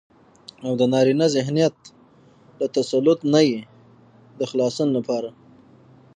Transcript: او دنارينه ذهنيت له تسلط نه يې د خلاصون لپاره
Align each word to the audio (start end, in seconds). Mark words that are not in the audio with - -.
او 0.65 0.71
دنارينه 0.81 1.25
ذهنيت 1.35 1.77
له 2.59 2.65
تسلط 2.77 3.19
نه 3.33 3.41
يې 3.49 3.59
د 4.39 4.39
خلاصون 4.49 4.89
لپاره 4.97 5.29